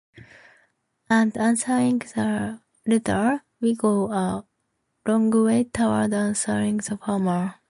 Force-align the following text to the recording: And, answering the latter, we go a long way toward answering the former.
And, 1.11 1.37
answering 1.37 1.99
the 1.99 2.59
latter, 2.87 3.43
we 3.59 3.75
go 3.75 4.11
a 4.11 4.45
long 5.07 5.29
way 5.29 5.65
toward 5.65 6.11
answering 6.11 6.77
the 6.77 6.97
former. 6.97 7.53